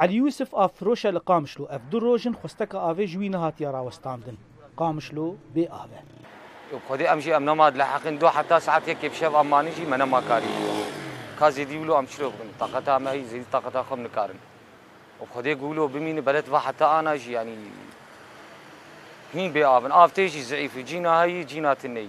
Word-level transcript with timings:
علي 0.00 0.18
علیوسف 0.18 0.54
آفروشا 0.54 1.10
لقامشلو 1.10 1.64
اف 1.70 1.80
روجن 2.02 2.32
خستك 2.42 2.74
افي 2.74 3.04
جوين 3.06 3.08
جوی 3.08 3.28
نهاتیا 3.28 3.70
راوستاندن 3.70 4.36
قامشلو 4.76 5.36
بي 5.54 5.66
افي 5.68 6.78
خودي 6.88 7.08
امشي 7.12 7.36
ام 7.36 7.44
نماد 7.50 7.76
لحقين 7.76 8.18
دو 8.18 8.28
حتى 8.28 8.60
ساعات 8.60 8.88
هيك 8.88 9.06
بشاف 9.06 9.34
اماني 9.34 9.70
جي 9.70 9.84
منا 9.84 10.04
ما 10.04 10.20
كاري 10.28 10.46
كازي 11.40 11.64
ديولو 11.64 11.98
امشي 11.98 12.22
لو 12.22 12.32
طاقتها 12.60 12.98
ما 12.98 13.12
هي 13.12 13.24
زي 13.24 13.42
طاقتها 13.52 13.82
خم 13.82 14.00
نكارن 14.00 14.34
وخدي 15.20 15.50
يقولوا 15.50 15.88
بمين 15.88 16.20
بلد 16.20 16.54
حتى 16.54 16.84
انا 16.84 17.16
جي 17.16 17.32
يعني 17.32 17.56
هين 19.34 19.52
بي 19.52 19.66
افن 19.66 19.92
افتيجي 19.92 20.42
زعيف 20.42 20.78
جينا 20.78 21.22
هاي 21.22 21.44
جينا 21.44 21.74
تنيي 21.74 22.08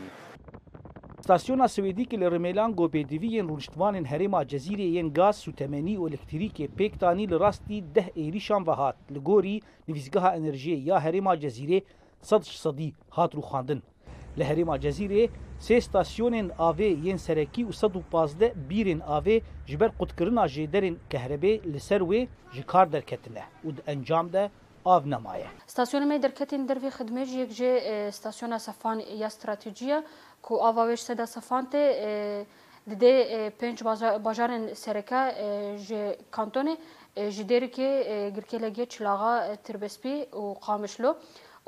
istasyona 1.30 1.68
Swedikî 1.68 2.20
li 2.20 2.24
Rêmelan 2.26 2.72
Gopêdiviyên 2.80 3.48
rûniştvanên 3.52 4.06
herêma 4.12 4.44
Cezîreyên 4.52 5.06
e 5.06 5.10
gaz 5.20 5.36
sutemenî 5.46 5.96
û 6.02 6.10
elektrîkê 6.10 6.68
pêk 6.78 6.94
danî 7.02 7.26
li 7.32 7.38
rastî 7.46 7.78
deh 7.96 8.10
êrîşan 8.26 8.64
vehat 8.70 8.96
li 9.16 9.20
gorî 9.30 9.56
nivîzgeha 9.88 10.32
enerjiyê 10.38 10.76
ya 10.90 10.98
herêma 11.06 11.34
Cezîrê 11.44 11.82
sed 12.22 12.44
ji 12.44 12.58
sedî 12.66 12.90
hat 13.10 13.32
rûxandin. 13.34 13.80
Li 14.38 14.44
herêma 14.50 14.76
Cezîrê 14.84 15.26
sê 15.66 15.78
stasyonên 15.88 16.48
avê 16.68 16.92
yên 17.08 17.16
e 17.16 17.18
serekî 17.18 17.64
û 17.70 17.74
sed 17.74 17.94
û 17.96 18.02
pazde 18.12 18.48
bîrên 18.70 19.02
avê 19.16 19.36
ji 19.68 19.80
ber 19.80 19.92
qutkirina 20.00 20.46
jêderên 20.56 20.96
kehrebê 21.10 21.54
li 21.74 21.80
ser 21.80 22.02
wê 22.02 22.28
ji 22.54 22.64
kar 22.64 22.92
derketine 22.92 23.44
û 23.66 23.78
di 23.78 23.82
encam 23.88 24.34
de 24.34 24.50
آب 24.96 25.08
نمایه 25.08 25.46
استاسیون 25.68 26.04
می 26.10 26.20
درکتین 26.26 26.66
در 26.66 26.78
وی 26.82 26.90
خدمت 26.90 27.28
یک 27.28 27.50
جه 27.56 27.70
استاسیون 27.86 28.58
صفان 28.58 28.98
یا 29.00 29.26
استراتژیا 29.32 29.98
کو 30.42 30.54
آواوش 30.70 31.00
سدا 31.04 31.26
صفان 31.26 31.64
ته 31.72 32.46
دده 32.90 33.12
پنج 33.60 33.78
بازارن 34.26 34.74
سرکه 34.74 35.20
ج 35.88 35.90
کانتون 36.32 36.68
جدیر 37.16 37.68
که 37.68 37.88
گرکلگی 38.36 38.86
چلاغا 38.86 39.34
تربسپی 39.66 40.16
و 40.42 40.44
قامشلو 40.66 41.12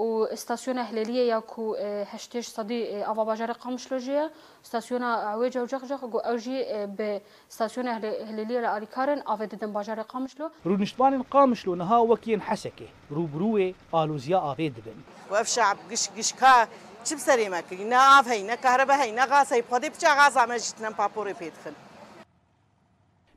و 0.01 0.25
استاسيون 0.33 0.77
هلالية 0.77 1.29
ياكو 1.33 1.75
هشتاش 2.13 2.47
صدي 2.47 3.05
أبا 3.05 3.23
باجر 3.23 3.51
قامش 3.51 3.91
لوجيا 3.91 4.31
استاسيون 4.65 5.03
عويجة 5.03 5.61
وجغجغ 5.63 6.05
جو 6.07 6.17
أوجي 6.17 6.85
باستاسيون 6.97 7.87
هلالية 7.87 8.59
لأريكارن 8.59 9.23
أفا 9.27 9.45
ددن 9.45 9.73
باجر 9.73 10.01
قامش 10.01 10.39
لو 10.39 10.49
رونشتوان 10.65 11.21
قامش 11.21 11.67
لو 11.67 11.75
نها 11.75 11.97
وكين 11.97 12.41
حسكي 12.41 12.87
روبروي 13.11 13.75
آلوزيا 13.95 14.37
أفا 14.51 14.67
ددن 14.67 14.95
وف 15.31 15.47
شعب 15.47 15.77
قش 15.91 16.09
قش 16.17 16.33
كا 16.33 16.67
چی 17.09 17.15
بسری 17.15 17.49
مکی 17.49 17.83
نه 17.83 18.19
آف 18.19 18.27
هی 18.31 18.43
نه 18.43 18.55
کهربه 18.55 18.95
هی 18.95 19.11
نه 19.11 19.25
غاز 19.25 19.53
هی 19.53 19.61
پادی 19.61 19.89
بچه 19.89 20.07
غاز 20.09 20.37
همه 20.37 20.57
جتنم 20.57 20.93
پاپوری 20.93 21.33
پیدخن 21.33 21.73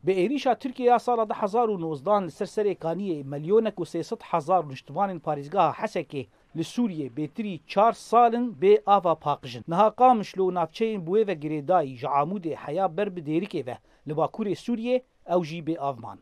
به 0.05 0.29
تورکیا 0.39 0.99
سال 0.99 1.25
2019 1.25 2.29
سرسری 2.29 2.75
کانی 2.75 3.23
ملیونک 3.23 3.81
و 3.81 3.85
300 3.85 4.19
هزار 4.25 4.65
نشتوان 4.67 5.19
پاریزگاه 5.19 5.77
حسکه 5.77 6.27
لسوریه 6.55 7.11
بهتری 7.11 7.61
4 7.67 7.93
سالن 7.93 8.51
به 8.51 8.83
آوا 8.87 9.15
پاقژن 9.15 9.65
نها 9.69 9.91
قامشلو 9.91 10.51
نافچین 10.51 11.05
بوې 11.05 11.29
و 11.29 11.35
ګریدای 11.35 12.01
جعامود 12.01 12.47
حیا 12.47 12.89
بر 12.89 13.09
به 13.09 13.21
دیری 13.21 13.47
کې 13.47 13.69
و 13.69 13.75
لباکور 14.07 14.55
سوریه 14.55 15.03
او 15.27 15.45
جی 15.45 15.63
به 15.63 15.83
افمان 15.83 16.19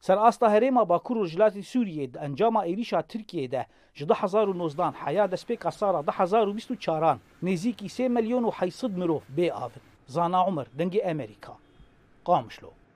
سر 0.00 0.18
استا 0.18 0.48
هریما 0.48 0.84
باکور 0.84 1.26
جلات 1.26 1.60
سوریه 1.60 2.06
د 2.06 2.18
انجام 2.18 2.56
ایریشا 2.56 3.02
ترکیه 3.02 3.48
ده 3.48 3.66
جده 3.94 4.14
2019 4.14 4.90
حیا 5.04 5.26
د 5.26 5.34
سپیک 5.34 5.66
اسارا 5.66 6.02
2024 6.02 7.18
نزیکی 7.42 7.88
3 7.88 8.08
میلیون 8.08 8.44
و 8.44 8.50
800 8.54 8.90
مروف 8.98 9.22
به 9.36 9.52
آو 9.52 9.70
زانا 10.06 10.42
عمر 10.44 10.64
دنګ 10.78 10.96
امریکا 11.02 11.52
قامشلو 12.24 12.87